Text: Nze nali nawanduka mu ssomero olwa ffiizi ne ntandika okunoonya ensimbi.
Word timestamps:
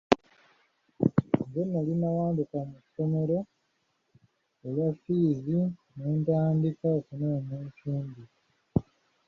Nze 1.45 1.61
nali 1.71 1.93
nawanduka 2.01 2.57
mu 2.69 2.77
ssomero 2.83 3.37
olwa 4.65 4.89
ffiizi 4.95 5.59
ne 5.95 6.07
ntandika 6.21 6.85
okunoonya 6.97 7.53
ensimbi. 7.63 8.23